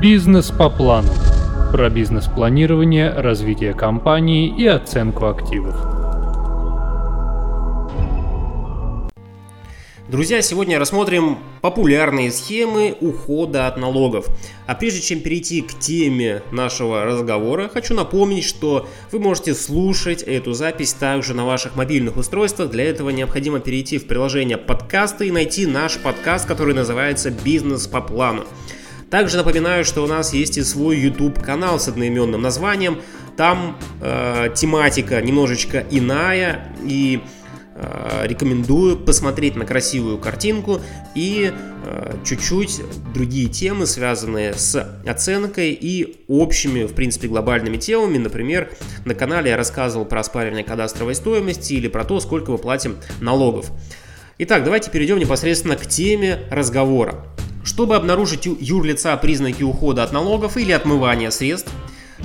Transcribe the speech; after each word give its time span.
Бизнес 0.00 0.52
по 0.52 0.70
плану. 0.70 1.08
Про 1.72 1.90
бизнес-планирование, 1.90 3.10
развитие 3.10 3.74
компании 3.74 4.46
и 4.56 4.64
оценку 4.64 5.26
активов. 5.26 5.74
Друзья, 10.06 10.40
сегодня 10.40 10.78
рассмотрим 10.78 11.38
популярные 11.62 12.30
схемы 12.30 12.96
ухода 13.00 13.66
от 13.66 13.76
налогов. 13.76 14.28
А 14.68 14.76
прежде 14.76 15.00
чем 15.00 15.18
перейти 15.18 15.62
к 15.62 15.76
теме 15.80 16.42
нашего 16.52 17.04
разговора, 17.04 17.68
хочу 17.68 17.92
напомнить, 17.92 18.44
что 18.44 18.86
вы 19.10 19.18
можете 19.18 19.52
слушать 19.52 20.22
эту 20.22 20.52
запись 20.52 20.92
также 20.92 21.34
на 21.34 21.44
ваших 21.44 21.74
мобильных 21.74 22.16
устройствах. 22.16 22.70
Для 22.70 22.84
этого 22.84 23.10
необходимо 23.10 23.58
перейти 23.58 23.98
в 23.98 24.06
приложение 24.06 24.58
подкасты 24.58 25.26
и 25.26 25.32
найти 25.32 25.66
наш 25.66 25.98
подкаст, 25.98 26.46
который 26.46 26.72
называется 26.72 27.32
«Бизнес 27.32 27.88
по 27.88 28.00
плану». 28.00 28.44
Также 29.10 29.36
напоминаю, 29.36 29.84
что 29.84 30.04
у 30.04 30.06
нас 30.06 30.32
есть 30.32 30.58
и 30.58 30.62
свой 30.62 30.98
YouTube 30.98 31.42
канал 31.42 31.80
с 31.80 31.88
одноименным 31.88 32.42
названием. 32.42 33.00
Там 33.36 33.78
э, 34.00 34.50
тематика 34.54 35.20
немножечко 35.22 35.84
иная 35.90 36.74
и 36.84 37.20
Э, 37.80 38.26
рекомендую 38.26 38.96
посмотреть 38.96 39.54
на 39.54 39.64
красивую 39.64 40.18
картинку 40.18 40.80
и 41.14 41.52
э, 41.84 42.16
чуть-чуть 42.24 42.80
другие 43.14 43.48
темы, 43.48 43.86
связанные 43.86 44.54
с 44.54 44.98
оценкой 45.06 45.78
и 45.80 46.24
общими, 46.26 46.86
в 46.86 46.94
принципе, 46.94 47.28
глобальными 47.28 47.76
темами. 47.76 48.18
Например, 48.18 48.68
на 49.04 49.14
канале 49.14 49.50
я 49.50 49.56
рассказывал 49.56 50.06
про 50.06 50.20
оспаривание 50.20 50.64
кадастровой 50.64 51.14
стоимости 51.14 51.74
или 51.74 51.86
про 51.86 52.02
то, 52.02 52.18
сколько 52.18 52.50
мы 52.50 52.58
платим 52.58 52.96
налогов. 53.20 53.70
Итак, 54.38 54.64
давайте 54.64 54.90
перейдем 54.90 55.20
непосредственно 55.20 55.76
к 55.76 55.86
теме 55.86 56.40
разговора. 56.50 57.26
Чтобы 57.68 57.96
обнаружить 57.96 58.46
юрлица 58.46 59.14
признаки 59.18 59.62
ухода 59.62 60.02
от 60.02 60.10
налогов 60.10 60.56
или 60.56 60.72
отмывания 60.72 61.30
средств, 61.30 61.70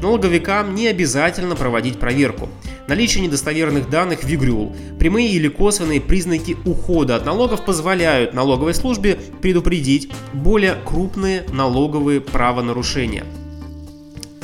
налоговикам 0.01 0.73
не 0.73 0.87
обязательно 0.87 1.55
проводить 1.55 1.99
проверку– 1.99 2.49
Наличие 2.87 3.23
недостоверных 3.23 3.89
данных 3.89 4.23
в 4.23 4.27
ИГРЮЛ, 4.27 4.75
прямые 4.99 5.29
или 5.29 5.47
косвенные 5.47 6.01
признаки 6.01 6.57
ухода 6.65 7.15
от 7.15 7.25
налогов 7.25 7.63
позволяют 7.63 8.33
налоговой 8.33 8.73
службе 8.73 9.17
предупредить 9.41 10.11
более 10.33 10.75
крупные 10.85 11.45
налоговые 11.53 12.19
правонарушения. 12.19 13.23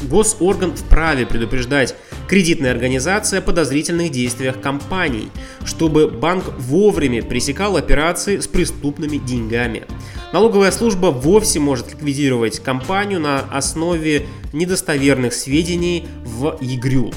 Госорган 0.03 0.73
вправе 0.73 1.25
предупреждать 1.25 1.95
кредитная 2.29 2.71
организация 2.71 3.39
о 3.39 3.41
подозрительных 3.41 4.09
действиях 4.11 4.61
компаний, 4.61 5.29
чтобы 5.65 6.07
банк 6.07 6.45
вовремя 6.57 7.21
пресекал 7.21 7.75
операции 7.75 8.39
с 8.39 8.47
преступными 8.47 9.17
деньгами. 9.17 9.83
Налоговая 10.31 10.69
служба 10.69 11.07
вовсе 11.07 11.59
может 11.59 11.91
ликвидировать 11.91 12.59
компанию 12.59 13.19
на 13.19 13.39
основе 13.39 14.27
недостоверных 14.53 15.33
сведений 15.33 16.07
в 16.23 16.55
ЕГРЮЛ. 16.61 17.11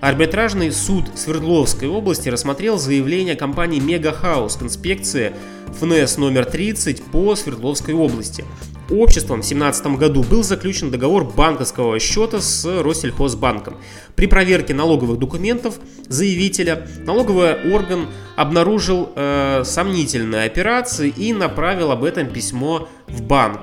Арбитражный 0.00 0.70
суд 0.70 1.06
Свердловской 1.16 1.88
области 1.88 2.28
рассмотрел 2.28 2.78
заявление 2.78 3.34
компании 3.34 3.80
Мегахаус 3.80 4.54
к 4.54 4.62
инспекции 4.62 5.32
ФНС 5.80 6.18
номер 6.18 6.44
30 6.44 7.02
по 7.02 7.34
Свердловской 7.34 7.94
области. 7.94 8.44
Обществом 8.90 9.42
в 9.42 9.48
2017 9.48 9.86
году 9.98 10.22
был 10.22 10.44
заключен 10.44 10.92
договор 10.92 11.24
банковского 11.24 11.98
счета 11.98 12.40
с 12.40 12.64
Россельхозбанком. 12.64 13.76
При 14.14 14.26
проверке 14.26 14.72
налоговых 14.72 15.18
документов 15.18 15.80
заявителя 16.06 16.86
налоговый 17.04 17.72
орган 17.72 18.06
обнаружил 18.36 19.10
э, 19.16 19.62
сомнительные 19.64 20.44
операции 20.44 21.08
и 21.08 21.32
направил 21.32 21.90
об 21.90 22.04
этом 22.04 22.28
письмо 22.28 22.88
в 23.08 23.22
банк. 23.22 23.62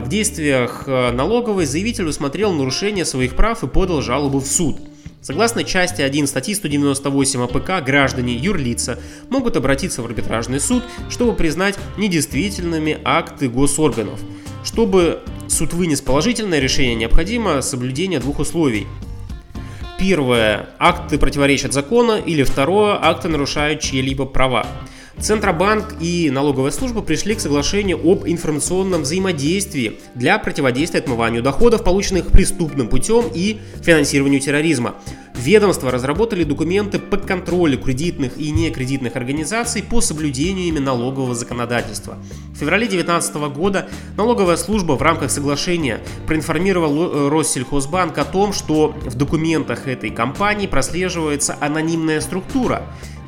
В 0.00 0.08
действиях 0.08 0.84
э, 0.86 1.10
налоговой 1.10 1.66
заявитель 1.66 2.06
усмотрел 2.06 2.52
нарушение 2.52 3.04
своих 3.04 3.34
прав 3.34 3.64
и 3.64 3.66
подал 3.66 4.00
жалобу 4.00 4.38
в 4.38 4.46
суд– 4.46 4.78
Согласно 5.22 5.62
части 5.62 6.02
1 6.02 6.26
статьи 6.26 6.52
198 6.52 7.44
АПК, 7.44 7.86
граждане 7.86 8.34
юрлица 8.34 8.98
могут 9.30 9.56
обратиться 9.56 10.02
в 10.02 10.06
арбитражный 10.06 10.58
суд, 10.58 10.82
чтобы 11.08 11.34
признать 11.34 11.78
недействительными 11.96 12.98
акты 13.04 13.48
госорганов. 13.48 14.18
Чтобы 14.64 15.22
суд 15.46 15.74
вынес 15.74 16.00
положительное 16.00 16.58
решение, 16.58 16.96
необходимо 16.96 17.62
соблюдение 17.62 18.18
двух 18.18 18.40
условий. 18.40 18.88
Первое– 19.96 20.70
акты 20.80 21.18
противоречат 21.18 21.72
закону, 21.72 22.16
или 22.16 22.42
второе– 22.42 22.98
акты 23.00 23.28
нарушают 23.28 23.80
чьи-либо 23.80 24.24
права. 24.24 24.66
Центробанк 25.22 25.94
и 26.00 26.30
налоговая 26.32 26.72
служба 26.72 27.00
пришли 27.00 27.36
к 27.36 27.40
соглашению 27.40 28.00
об 28.02 28.26
информационном 28.26 29.02
взаимодействии 29.02 30.00
для 30.16 30.36
противодействия 30.40 30.98
отмыванию 30.98 31.44
доходов, 31.44 31.84
полученных 31.84 32.26
преступным 32.26 32.88
путем 32.88 33.26
и 33.32 33.60
финансированию 33.84 34.40
терроризма. 34.40 34.96
Ведомства 35.36 35.92
разработали 35.92 36.42
документы 36.42 36.98
по 36.98 37.16
контролю 37.16 37.78
кредитных 37.78 38.36
и 38.36 38.50
некредитных 38.50 39.14
организаций 39.14 39.84
по 39.84 40.00
соблюдению 40.00 40.66
ими 40.66 40.80
налогового 40.80 41.36
законодательства. 41.36 42.18
В 42.54 42.58
феврале 42.58 42.86
2019 42.86 43.36
года 43.54 43.88
налоговая 44.16 44.56
служба 44.56 44.94
в 44.94 45.02
рамках 45.02 45.30
соглашения 45.30 46.00
проинформировала 46.26 47.30
Россельхозбанк 47.30 48.18
о 48.18 48.24
том, 48.24 48.52
что 48.52 48.88
в 49.04 49.14
документах 49.14 49.86
этой 49.86 50.10
компании 50.10 50.66
прослеживается 50.66 51.56
анонимная 51.60 52.20
структура, 52.20 52.82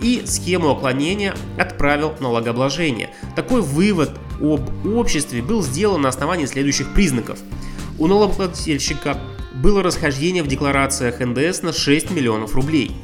и 0.04 0.22
схему 0.26 0.68
уклонения 0.68 1.34
отправил 1.56 2.12
налогообложение. 2.20 3.08
Такой 3.34 3.62
вывод 3.62 4.10
об 4.38 4.68
обществе 4.86 5.40
был 5.40 5.62
сделан 5.62 6.02
на 6.02 6.10
основании 6.10 6.44
следующих 6.44 6.92
признаков. 6.92 7.38
У 7.98 8.06
налогоплательщика 8.06 9.18
было 9.54 9.82
расхождение 9.82 10.42
в 10.42 10.46
декларациях 10.46 11.20
НДС 11.20 11.62
на 11.62 11.72
6 11.72 12.10
миллионов 12.10 12.54
рублей. 12.54 12.94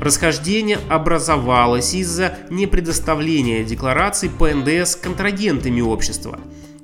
Расхождение 0.00 0.80
образовалось 0.88 1.94
из-за 1.94 2.36
непредоставления 2.50 3.62
деклараций 3.62 4.28
по 4.28 4.52
НДС 4.52 4.96
контрагентами 4.96 5.80
общества. 5.80 6.40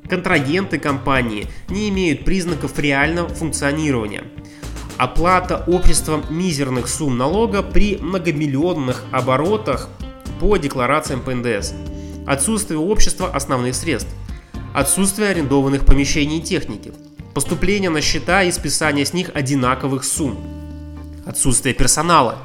Контрагенты 0.09 0.79
компании 0.79 1.49
не 1.69 1.89
имеют 1.89 2.25
признаков 2.25 2.79
реального 2.79 3.29
функционирования. 3.29 4.23
Оплата 4.97 5.65
обществом 5.67 6.25
мизерных 6.31 6.89
сумм 6.89 7.19
налога 7.19 7.63
при 7.65 7.97
многомиллионных 7.97 9.03
оборотах 9.11 9.89
по 10.39 10.57
декларациям 10.57 11.21
по 11.21 11.35
НДС. 11.35 11.73
Отсутствие 12.27 12.79
общества 12.79 13.29
основных 13.29 13.75
средств. 13.75 14.11
Отсутствие 14.73 15.31
арендованных 15.31 15.85
помещений 15.85 16.39
и 16.39 16.43
техники. 16.43 16.93
Поступление 17.35 17.91
на 17.91 18.01
счета 18.01 18.45
и 18.45 18.53
списание 18.53 19.05
с 19.05 19.13
них 19.13 19.31
одинаковых 19.35 20.05
сумм. 20.05 20.39
Отсутствие 21.27 21.75
персонала. 21.75 22.39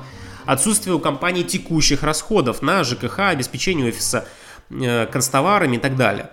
Отсутствие 0.46 0.96
у 0.96 1.00
компании 1.00 1.44
текущих 1.44 2.02
расходов 2.02 2.64
на 2.64 2.84
ЖКХ, 2.84 3.20
обеспечение 3.20 3.88
офиса 3.88 4.28
э, 4.72 5.06
констоварами 5.06 5.76
и 5.76 5.80
так 5.80 5.96
далее. 5.96 6.31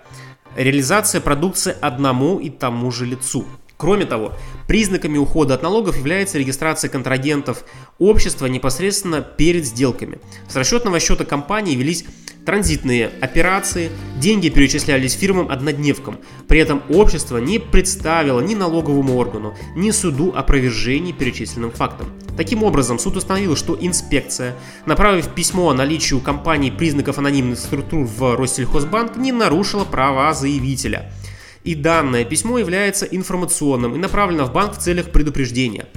Реализация 0.55 1.21
продукции 1.21 1.75
одному 1.79 2.39
и 2.39 2.49
тому 2.49 2.91
же 2.91 3.05
лицу. 3.05 3.45
Кроме 3.77 4.05
того, 4.05 4.33
признаками 4.67 5.19
ухода 5.19 5.53
от 5.53 5.61
налогов 5.61 5.97
является 5.97 6.39
регистрация 6.39 6.89
контрагентов 6.89 7.63
общества 7.99 8.47
непосредственно 8.47 9.21
перед 9.21 9.65
сделками. 9.65 10.17
С 10.49 10.55
расчетного 10.55 10.99
счета 10.99 11.25
компании 11.25 11.75
велись 11.75 12.03
транзитные 12.43 13.11
операции, 13.21 13.91
деньги 14.19 14.49
перечислялись 14.49 15.13
фирмам-однодневкам. 15.13 16.17
При 16.47 16.59
этом 16.59 16.81
общество 16.89 17.37
не 17.37 17.59
представило 17.59 18.39
ни 18.39 18.55
налоговому 18.55 19.15
органу, 19.17 19.53
ни 19.75 19.91
суду 19.91 20.33
опровержений 20.35 21.13
перечисленным 21.13 21.71
фактам. 21.71 22.07
Таким 22.35 22.63
образом, 22.63 22.97
суд 22.97 23.17
установил, 23.17 23.55
что 23.55 23.77
инспекция, 23.79 24.55
направив 24.85 25.27
письмо 25.27 25.69
о 25.69 25.73
наличии 25.73 26.15
у 26.15 26.19
компании 26.19 26.71
признаков 26.71 27.19
анонимных 27.19 27.59
структур 27.59 28.05
в 28.05 28.35
Россельхозбанк, 28.37 29.17
не 29.17 29.31
нарушила 29.31 29.85
права 29.85 30.33
заявителя– 30.33 31.11
и 31.67 31.75
данное 31.75 32.23
письмо 32.23 32.59
является 32.59 33.05
информационным 33.05 33.93
и 33.93 33.97
направлено 33.97 34.45
в 34.45 34.53
банк 34.53 34.77
в 34.77 34.77
целях 34.77 35.11
предупреждения. 35.11 35.87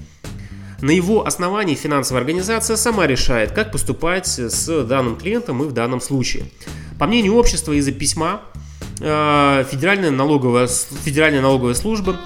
На 0.81 0.91
его 0.91 1.25
основании 1.25 1.77
финансовая 1.77 2.23
организация 2.23 2.75
сама 2.75 3.07
решает, 3.07 3.53
как 3.53 3.71
поступать 3.71 4.27
с 4.27 4.85
данным 4.85 5.17
клиентом 5.17 5.63
и 5.63 5.67
в 5.67 5.73
данном 5.73 6.01
случае. 6.01 6.51
По 6.99 7.07
мнению 7.07 7.35
общества 7.35 7.73
из-за 7.73 7.93
письма 7.93 8.41
Федеральная 9.01 10.11
налоговая, 10.11 10.67
Федеральная 10.67 11.41
налоговая 11.41 11.73
служба, 11.73 12.17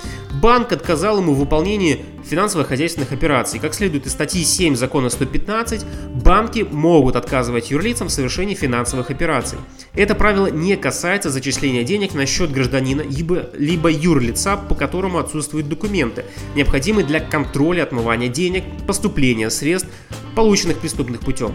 банк 0.43 0.73
отказал 0.73 1.19
ему 1.19 1.33
в 1.33 1.39
выполнении 1.39 2.05
финансово-хозяйственных 2.29 3.13
операций. 3.13 3.61
Как 3.61 3.75
следует 3.75 4.07
из 4.07 4.13
статьи 4.13 4.43
7 4.43 4.75
закона 4.75 5.09
115, 5.09 5.85
банки 6.15 6.67
могут 6.69 7.15
отказывать 7.15 7.71
юрлицам 7.71 8.09
в 8.09 8.11
совершении 8.11 8.55
финансовых 8.55 9.11
операций. 9.11 9.59
Это 9.95 10.17
правило 10.17 10.49
не 10.49 10.77
касается 10.77 11.31
зачисления 11.31 11.85
денег 11.85 12.13
на 12.15 12.27
счет 12.27 12.51
гражданина 12.51 13.03
либо, 13.03 13.51
либо 13.55 13.89
юрлица, 13.89 14.57
по 14.57 14.75
которому 14.75 15.19
отсутствуют 15.19 15.69
документы, 15.69 16.25
необходимые 16.57 17.07
для 17.07 17.21
контроля 17.21 17.85
отмывания 17.85 18.29
денег, 18.29 18.65
поступления 18.85 19.49
средств, 19.49 19.89
полученных 20.35 20.79
преступных 20.79 21.21
путем. 21.21 21.55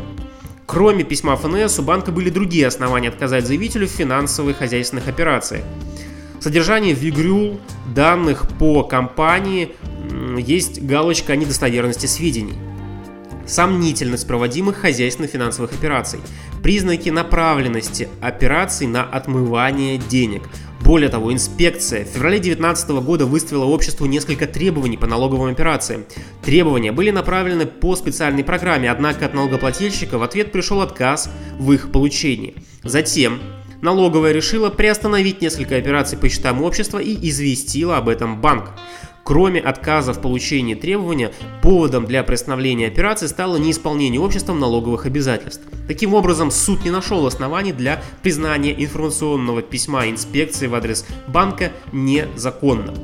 Кроме 0.70 1.04
письма 1.04 1.36
ФНС, 1.36 1.80
у 1.80 1.82
банка 1.82 2.12
были 2.12 2.30
другие 2.30 2.68
основания 2.68 3.10
отказать 3.10 3.48
заявителю 3.48 3.88
в 3.88 3.90
финансовых 3.90 4.58
хозяйственных 4.58 5.08
операциях. 5.08 5.64
В 6.40 6.44
содержании 6.44 6.94
Вигрюл 6.94 7.60
данных 7.96 8.46
по 8.60 8.84
компании 8.84 9.76
есть 10.38 10.80
галочка 10.84 11.34
о 11.34 11.36
недостоверности 11.36 12.06
сведений. 12.06 12.54
Сомнительность 13.48 14.28
проводимых 14.28 14.78
хозяйственно-финансовых 14.78 15.74
операций. 15.74 16.20
Признаки 16.62 17.10
направленности 17.10 18.08
операций 18.22 18.86
на 18.86 19.02
отмывание 19.04 19.98
денег. 19.98 20.44
Более 20.90 21.10
того, 21.10 21.32
инспекция 21.32 22.04
в 22.04 22.08
феврале 22.08 22.40
2019 22.40 22.90
года 23.06 23.28
выставила 23.28 23.66
обществу 23.66 24.08
несколько 24.08 24.48
требований 24.48 24.98
по 24.98 25.06
налоговым 25.06 25.52
операциям. 25.52 26.04
Требования 26.42 26.92
были 26.92 27.12
направлены 27.12 27.68
по 27.68 27.96
специальной 27.96 28.44
программе, 28.44 28.90
однако 28.90 29.28
от 29.28 29.36
налогоплательщика 29.36 30.18
в 30.18 30.24
ответ 30.24 30.52
пришел 30.52 30.82
отказ 30.82 31.30
в 31.60 31.72
их 31.74 31.92
получении. 31.92 32.56
Затем 32.84 33.40
налоговая 33.84 34.32
решила 34.32 34.72
приостановить 34.72 35.44
несколько 35.44 35.76
операций 35.76 36.18
по 36.18 36.28
счетам 36.28 36.64
общества 36.64 36.98
и 36.98 37.30
известила 37.30 37.98
об 37.98 38.10
этом 38.10 38.42
банк. 38.42 38.72
Кроме 39.30 39.60
отказа 39.60 40.12
в 40.12 40.22
получении 40.22 40.74
требования, 40.74 41.32
поводом 41.62 42.08
для 42.08 42.24
приостановления 42.24 42.88
операции 42.88 43.28
стало 43.28 43.58
неисполнение 43.58 44.20
обществом 44.20 44.60
налоговых 44.60 45.06
обязательств. 45.06 45.62
Таким 45.88 46.16
образом, 46.16 46.50
суд 46.50 46.84
не 46.84 46.90
нашел 46.90 47.28
оснований 47.28 47.72
для 47.72 48.02
признания 48.24 48.74
информационного 48.84 49.62
письма 49.62 50.10
инспекции 50.10 50.66
в 50.66 50.74
адрес 50.74 51.06
банка 51.28 51.72
незаконным. 51.92 52.96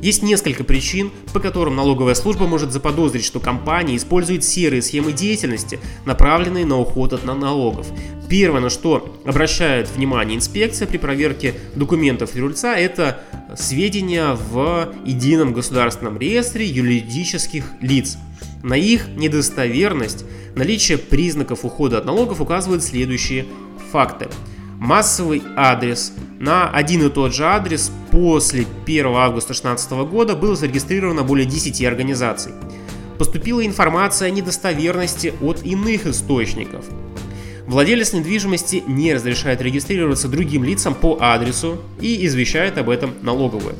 Есть 0.00 0.22
несколько 0.22 0.62
причин, 0.62 1.10
по 1.32 1.40
которым 1.40 1.74
налоговая 1.74 2.14
служба 2.14 2.46
может 2.46 2.70
заподозрить, 2.70 3.24
что 3.24 3.40
компания 3.40 3.96
использует 3.96 4.44
серые 4.44 4.80
схемы 4.80 5.12
деятельности, 5.12 5.80
направленные 6.04 6.64
на 6.64 6.78
уход 6.78 7.12
от 7.14 7.24
налогов. 7.24 7.88
Первое, 8.28 8.60
на 8.60 8.70
что 8.70 9.16
обращает 9.24 9.88
внимание 9.88 10.36
инспекция 10.36 10.86
при 10.86 10.98
проверке 10.98 11.54
документов 11.74 12.36
юрлица, 12.36 12.74
это 12.74 13.24
сведения 13.56 14.34
в 14.34 14.94
едином 15.04 15.52
государственном 15.52 16.18
реестре 16.18 16.66
юридических 16.66 17.64
лиц. 17.80 18.18
На 18.62 18.74
их 18.74 19.08
недостоверность 19.16 20.24
наличие 20.54 20.98
признаков 20.98 21.64
ухода 21.64 21.98
от 21.98 22.04
налогов 22.04 22.40
указывают 22.40 22.82
следующие 22.82 23.46
факты– 23.92 24.28
массовый 24.84 25.42
адрес 25.56 26.12
на 26.38 26.68
один 26.68 27.06
и 27.06 27.08
тот 27.08 27.34
же 27.34 27.46
адрес 27.46 27.90
после 28.10 28.66
1 28.84 29.06
августа 29.06 29.54
2016 29.54 29.90
года 30.10 30.36
было 30.36 30.54
зарегистрировано 30.54 31.22
более 31.22 31.46
10 31.46 31.82
организаций. 31.84 32.52
Поступила 33.18 33.64
информация 33.64 34.28
о 34.28 34.30
недостоверности 34.30 35.32
от 35.40 35.64
иных 35.64 36.06
источников. 36.06 36.84
Владелец 37.66 38.12
недвижимости 38.12 38.82
не 38.86 39.14
разрешает 39.14 39.62
регистрироваться 39.62 40.28
другим 40.28 40.64
лицам 40.64 40.94
по 40.94 41.18
адресу 41.20 41.80
и 42.00 42.26
извещает 42.26 42.76
об 42.76 42.90
этом 42.90 43.14
налоговую. 43.22 43.74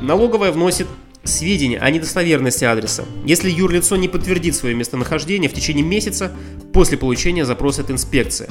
Налоговая 0.00 0.52
вносит 0.52 0.86
сведения 1.24 1.78
о 1.78 1.90
недостоверности 1.90 2.64
адреса, 2.64 3.04
если 3.24 3.50
юрлицо 3.50 3.96
не 3.96 4.08
подтвердит 4.08 4.54
свое 4.54 4.74
местонахождение 4.74 5.48
в 5.48 5.54
течение 5.54 5.84
месяца 5.84 6.32
после 6.72 6.98
получения 6.98 7.44
запроса 7.44 7.82
от 7.82 7.90
инспекции. 7.90 8.48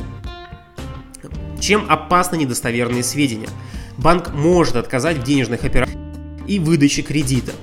Чем 1.60 1.86
опасны 1.90 2.38
недостоверные 2.38 3.04
сведения? 3.04 3.50
Банк 3.98 4.34
может 4.34 4.76
отказать 4.76 5.18
в 5.18 5.24
денежных 5.24 5.64
операциях 5.64 6.00
и 6.48 6.60
выдаче 6.60 7.02
кредита. 7.02 7.54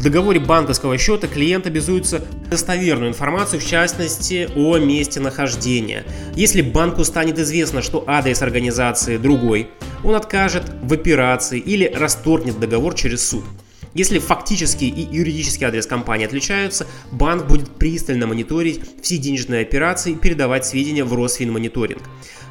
В 0.00 0.02
договоре 0.02 0.40
банковского 0.40 0.96
счета 0.96 1.28
клиент 1.28 1.66
обязуется 1.66 2.24
достоверную 2.48 3.10
информацию, 3.10 3.60
в 3.60 3.66
частности, 3.66 4.48
о 4.56 4.78
месте 4.78 5.20
нахождения. 5.20 6.06
Если 6.34 6.62
банку 6.62 7.04
станет 7.04 7.38
известно, 7.38 7.82
что 7.82 8.04
адрес 8.06 8.40
организации 8.40 9.18
другой, 9.18 9.68
он 10.02 10.14
откажет 10.14 10.62
в 10.82 10.90
операции 10.94 11.58
или 11.58 11.84
расторгнет 11.84 12.58
договор 12.58 12.94
через 12.94 13.28
суд. 13.28 13.44
Если 13.92 14.18
фактический 14.20 14.88
и 14.88 15.02
юридический 15.02 15.66
адрес 15.66 15.86
компании 15.86 16.24
отличаются, 16.24 16.86
банк 17.12 17.46
будет 17.46 17.68
пристально 17.76 18.26
мониторить 18.26 18.80
все 19.02 19.18
денежные 19.18 19.60
операции 19.60 20.12
и 20.12 20.16
передавать 20.16 20.64
сведения 20.64 21.04
в 21.04 21.12
Росфинмониторинг. 21.12 22.00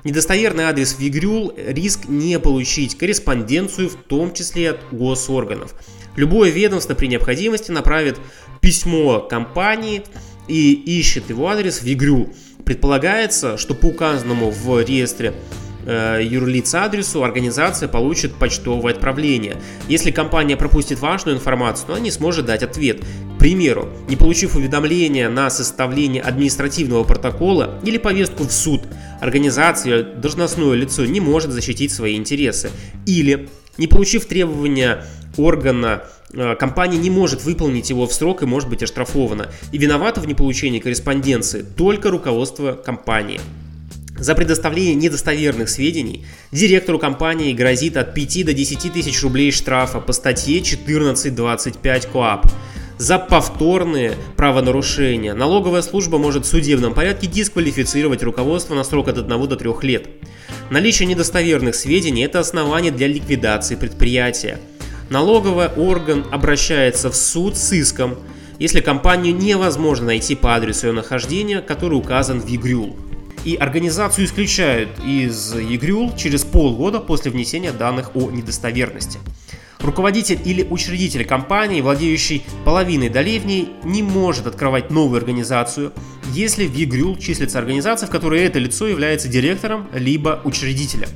Недостоверный 0.04 0.66
адрес 0.66 1.00
Вигрюл– 1.00 1.52
риск 1.58 2.10
не 2.10 2.38
получить 2.40 2.96
корреспонденцию, 2.96 3.90
в 3.90 3.96
том 3.96 4.36
числе 4.36 4.70
от 4.70 4.82
госорганов. 4.92 5.74
Любое 6.16 6.50
ведомство 6.50 6.94
при 6.94 7.08
необходимости 7.08 7.72
направит 7.72 8.18
письмо 8.62 9.20
компании 9.20 10.04
и 10.48 10.74
ищет 10.74 11.30
его 11.30 11.48
адрес 11.48 11.80
в 11.80 11.84
Вигрюл. 11.84 12.30
Предполагается, 12.66 13.58
что 13.58 13.74
по 13.74 13.88
указанному 13.88 14.52
в 14.52 14.82
реестре 14.84 15.34
э, 15.86 16.20
юрлиц 16.24 16.74
адресу 16.76 17.24
организация 17.24 17.88
получит 17.88 18.36
почтовое 18.36 18.94
отправление. 18.94 19.58
Если 19.88 20.12
компания 20.12 20.58
пропустит 20.58 21.00
важную 21.00 21.38
информацию, 21.38 21.88
то 21.88 21.94
она 21.94 22.02
не 22.02 22.12
сможет 22.12 22.46
дать 22.46 22.64
ответ. 22.64 23.02
К 23.36 23.40
примеру, 23.40 23.90
не 24.10 24.18
получив 24.18 24.56
уведомления 24.56 25.30
на 25.30 25.50
составление 25.50 26.22
административного 26.22 27.04
протокола 27.06 27.80
или 27.86 27.98
повестку 27.98 28.44
в 28.44 28.52
суд, 28.52 28.82
организация, 29.22 30.04
должностное 30.04 30.74
лицо 30.74 31.06
не 31.06 31.22
может 31.22 31.52
защитить 31.52 31.92
свои 31.92 32.16
интересы. 32.18 32.70
Или, 33.06 33.50
не 33.80 33.88
получив 33.88 34.26
требования 34.26 35.06
органа 35.38 36.04
э, 36.34 36.56
компания 36.56 36.98
не 36.98 37.10
может 37.10 37.44
выполнить 37.44 37.90
его 37.90 38.06
в 38.06 38.14
срок 38.14 38.44
и 38.44 38.46
может 38.46 38.70
быть 38.70 38.84
оштрафована. 38.84 39.48
И 39.72 39.78
виновата 39.78 40.22
в 40.22 40.28
неполучении 40.28 40.80
корреспонденции 40.80 41.66
только 41.78 42.12
руководство 42.12 42.74
компании. 42.74 43.40
За 44.18 44.36
предоставление 44.36 44.96
недостоверных 44.96 45.70
сведений 45.70 46.26
директору 46.52 47.00
компании 47.00 47.54
грозит 47.54 47.96
от 47.96 48.14
5 48.14 48.46
до 48.48 48.54
10 48.54 48.92
тысяч 48.92 49.24
рублей 49.24 49.52
штрафа 49.52 50.02
по 50.02 50.12
статье 50.12 50.60
14.25 50.60 52.12
КОАП. 52.12 52.52
За 52.98 53.18
повторные 53.18 54.16
правонарушения 54.36 55.34
налоговая 55.34 55.82
служба 55.82 56.18
может 56.18 56.44
в 56.44 56.50
судебном 56.50 56.94
порядке 56.94 57.28
дисквалифицировать 57.28 58.24
руководство 58.24 58.76
на 58.76 58.84
срок 58.84 59.08
от 59.08 59.20
1 59.20 59.48
до 59.48 59.56
3 59.56 59.70
лет. 59.84 60.10
Наличие 60.70 61.08
недостоверных 61.08 61.74
сведений– 61.74 62.22
это 62.26 62.40
основание 62.40 62.92
для 62.92 63.08
ликвидации 63.08 63.76
предприятия. 63.76 64.60
Налоговый 65.10 65.68
орган 65.68 66.26
обращается 66.32 67.10
в 67.10 67.16
суд 67.16 67.58
с 67.58 67.74
иском, 67.74 68.20
если 68.60 68.80
компанию 68.80 69.36
невозможно 69.36 70.08
найти 70.08 70.36
по 70.36 70.56
адресу 70.56 70.88
ее 70.88 70.94
нахождения, 70.94 71.62
который 71.62 71.98
указан 71.98 72.40
в 72.40 72.48
ЕГРЮЛ 72.48 72.96
и 73.46 73.56
организацию 73.56 74.26
исключают 74.26 74.90
из 75.04 75.56
ЕГРЮЛ 75.56 76.16
через 76.16 76.44
полгода 76.44 77.00
после 77.00 77.32
внесения 77.32 77.72
данных 77.72 78.16
о 78.16 78.30
недостоверности. 78.30 79.18
Руководитель 79.80 80.40
или 80.44 80.64
учредитель 80.70 81.26
компании, 81.26 81.80
владеющий 81.80 82.46
половиной 82.66 83.08
долей 83.10 83.40
в 83.40 83.46
не 83.86 84.04
может 84.04 84.46
открывать 84.46 84.92
новую 84.92 85.20
организацию, 85.20 85.94
если 86.34 86.68
в 86.68 86.76
ЕГРЮЛ 86.76 87.18
числится 87.18 87.60
организация, 87.60 88.08
в 88.08 88.12
которой 88.12 88.42
это 88.42 88.60
лицо 88.60 88.88
является 88.88 89.30
директором 89.30 89.88
либо 89.94 90.42
учредителем. 90.44 91.08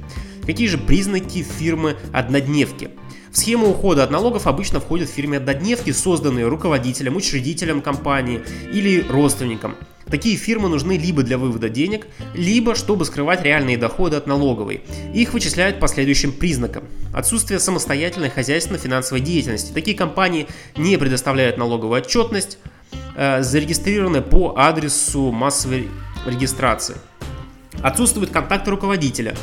Какие 0.46 0.68
же 0.68 0.78
признаки 0.78 1.44
фирмы 1.44 1.98
однодневки? 2.14 2.92
В 3.32 3.38
схему 3.38 3.70
ухода 3.70 4.04
от 4.04 4.12
налогов 4.12 4.48
обычно 4.48 4.80
входят 4.80 5.10
фирмы 5.10 5.38
однодневки, 5.38 5.92
созданные 5.92 6.48
руководителем, 6.48 7.18
учредителем 7.18 7.82
компании 7.82 8.44
или 8.72 9.02
родственником. 9.02 9.76
Такие 10.08 10.36
фирмы 10.36 10.70
нужны 10.70 10.98
либо 10.98 11.24
для 11.24 11.38
вывода 11.38 11.70
денег, 11.70 12.08
либо 12.34 12.76
чтобы 12.76 13.06
скрывать 13.06 13.44
реальные 13.44 13.78
доходы 13.78 14.18
от 14.18 14.28
налоговой. 14.28 14.82
Их 15.14 15.34
вычисляют 15.34 15.80
по 15.80 15.88
следующим 15.88 16.32
признакам. 16.32 16.84
Отсутствие 17.14 17.60
самостоятельной 17.60 18.30
хозяйственно-финансовой 18.30 19.22
деятельности. 19.22 19.72
Такие 19.72 19.96
компании 19.96 20.48
не 20.76 20.98
предоставляют 20.98 21.58
налоговую 21.58 22.02
отчетность, 22.02 22.58
э, 23.16 23.42
зарегистрированы 23.42 24.22
по 24.22 24.54
адресу 24.58 25.32
массовой 25.32 25.90
регистрации. 26.26 26.96
Отсутствуют 27.82 28.32
контакты 28.32 28.72
руководителя, 28.72 29.36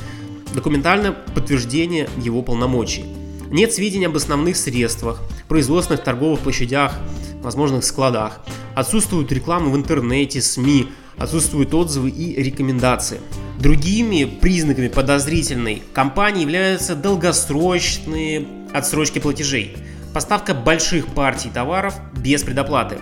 документальное 0.54 1.12
подтверждение 1.12 2.08
его 2.16 2.42
полномочий. 2.42 3.04
Нет 3.50 3.72
сведений 3.72 4.06
об 4.06 4.16
основных 4.16 4.56
средствах, 4.56 5.20
производственных 5.48 6.04
торговых 6.04 6.40
площадях, 6.40 6.94
возможных 7.42 7.84
складах. 7.84 8.40
Отсутствует 8.74 9.32
реклама 9.32 9.70
в 9.70 9.76
интернете, 9.76 10.40
СМИ, 10.40 10.88
отсутствуют 11.16 11.74
отзывы 11.74 12.10
и 12.10 12.42
рекомендации. 12.42 13.20
Другими 13.58 14.24
признаками 14.24 14.88
подозрительной 14.88 15.82
компании 15.92 16.42
являются 16.42 16.96
долгосрочные 16.96 18.46
отсрочки 18.72 19.18
платежей, 19.18 19.76
поставка 20.14 20.54
больших 20.54 21.06
партий 21.08 21.50
товаров 21.52 21.94
без 22.16 22.42
предоплаты. 22.42 22.98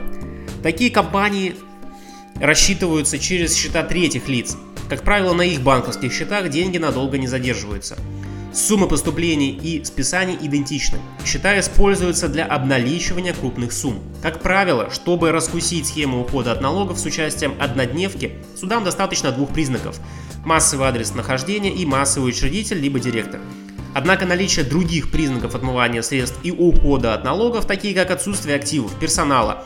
Такие 0.62 0.90
компании 0.90 1.54
рассчитываются 2.40 3.18
через 3.18 3.54
счета 3.54 3.82
третьих 3.84 4.28
лиц. 4.28 4.56
Как 4.88 5.02
правило, 5.02 5.34
на 5.34 5.42
их 5.42 5.60
банковских 5.60 6.12
счетах 6.12 6.48
деньги 6.48 6.78
надолго 6.78 7.18
не 7.18 7.26
задерживаются. 7.26 7.96
Суммы 8.58 8.88
поступлений 8.88 9.50
и 9.52 9.84
списаний 9.84 10.36
идентичны. 10.42 10.98
Счета 11.24 11.60
используются 11.60 12.28
для 12.28 12.44
обналичивания 12.44 13.32
крупных 13.32 13.70
сумм. 13.72 14.00
Как 14.20 14.42
правило, 14.42 14.90
чтобы 14.90 15.30
раскусить 15.30 15.86
схему 15.86 16.22
ухода 16.22 16.50
от 16.50 16.60
налогов 16.60 16.98
с 16.98 17.04
участием 17.04 17.54
однодневки, 17.60 18.32
судам 18.56 18.82
достаточно 18.82 19.30
двух 19.30 19.50
признаков– 19.50 20.00
массовый 20.44 20.88
адрес 20.88 21.14
нахождения 21.14 21.72
и 21.72 21.86
массовый 21.86 22.30
учредитель 22.30 22.80
либо 22.80 22.98
директор. 22.98 23.40
Однако 23.94 24.26
наличие 24.26 24.64
других 24.64 25.12
признаков 25.12 25.54
отмывания 25.54 26.02
средств 26.02 26.40
и 26.42 26.50
ухода 26.50 27.14
от 27.14 27.22
налогов, 27.22 27.64
такие 27.64 27.94
как 27.94 28.10
отсутствие 28.10 28.56
активов, 28.56 28.92
персонала, 28.98 29.64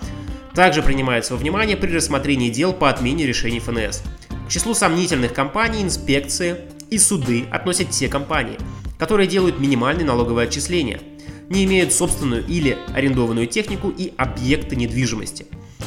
также 0.55 0.83
принимается 0.83 1.33
во 1.33 1.39
внимание 1.39 1.79
при 1.79 1.95
рассмотрении 1.95 2.51
дел 2.51 2.75
по 2.75 2.91
отмене 2.91 3.27
решений 3.27 3.59
ФНС. 3.59 4.03
К 4.47 4.51
числу 4.51 4.75
сомнительных 4.75 5.33
компаний 5.33 5.83
инспекции 5.83 6.59
и 6.91 6.99
суды 6.99 7.47
относят 7.51 7.89
те 7.89 8.07
компании, 8.07 8.59
которые 9.03 9.27
делают 9.27 9.59
минимальные 9.59 10.07
налоговые 10.07 10.47
отчисления, 10.47 11.01
не 11.49 11.65
имеют 11.65 11.93
собственную 11.93 12.47
или 12.47 12.79
арендованную 12.95 13.49
технику 13.49 13.89
и 13.91 14.13
объекты 14.17 14.77
недвижимости. 14.77 15.47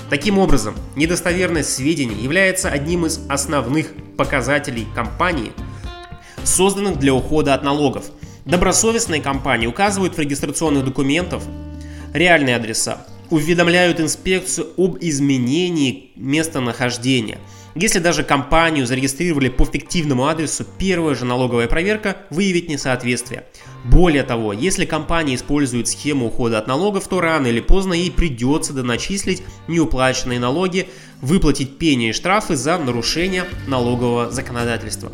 Таким 0.09 0.37
образом, 0.37 0.75
недостоверность 0.97 1.73
сведений 1.73 2.21
является 2.21 2.67
одним 2.67 3.05
из 3.05 3.21
основных 3.29 3.93
показателей 4.17 4.85
компании, 4.93 5.53
созданных 6.43 6.99
для 6.99 7.13
ухода 7.13 7.53
от 7.53 7.63
налогов. 7.63 8.03
Добросовестные 8.43 9.21
компании 9.21 9.67
указывают 9.67 10.17
в 10.17 10.19
регистрационных 10.19 10.83
документах 10.83 11.41
реальные 12.13 12.57
адреса, 12.57 13.07
уведомляют 13.29 14.01
инспекцию 14.01 14.67
об 14.75 14.97
изменении 14.99 16.11
местонахождения. 16.17 17.39
Если 17.77 17.99
даже 17.99 18.23
компанию 18.23 18.85
зарегистрировали 18.85 19.49
по 19.49 19.65
фиктивному 19.65 20.27
адресу, 20.27 20.65
первая 20.79 21.13
же 21.13 21.25
налоговая 21.25 21.67
проверка 21.67 22.15
выявит 22.29 22.69
несоответствие. 22.69 23.43
Более 23.83 24.23
того, 24.23 24.53
если 24.53 24.85
компания 24.85 25.35
использует 25.35 25.89
схему 25.89 26.27
ухода 26.27 26.57
от 26.57 26.67
налогов, 26.67 27.05
то 27.09 27.19
рано 27.19 27.47
или 27.47 27.59
поздно 27.59 27.91
ей 27.91 28.11
придется 28.11 28.71
доначислить 28.71 29.43
неуплаченные 29.67 30.39
налоги, 30.39 30.87
выплатить 31.21 31.77
пени 31.77 32.09
и 32.09 32.13
штрафы 32.13 32.55
за 32.55 32.77
нарушение 32.77 33.43
налогового 33.67 34.31
законодательства. 34.31 35.11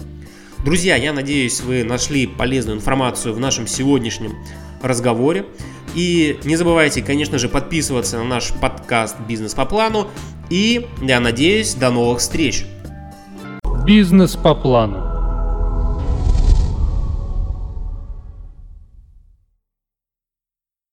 Друзья, 0.64 0.96
я 0.98 1.14
надеюсь, 1.14 1.62
вы 1.62 1.84
нашли 1.84 2.28
полезную 2.28 2.78
информацию 2.78 3.34
в 3.34 3.40
нашем 3.40 3.66
сегодняшнем 3.66 4.36
разговоре. 4.84 5.48
И 5.96 6.40
не 6.44 6.56
забывайте, 6.56 7.02
конечно 7.02 7.40
же, 7.40 7.50
подписываться 7.50 8.20
на 8.20 8.24
наш 8.24 8.54
подкаст 8.54 9.18
«Бизнес 9.28 9.56
по 9.56 9.66
плану». 9.66 10.12
И 10.52 10.86
я 11.02 11.22
надеюсь, 11.22 11.76
до 11.76 11.92
новых 11.92 12.20
встреч. 12.20 12.66
Бизнес 13.86 14.36
по 14.36 14.54
плану. 14.54 15.11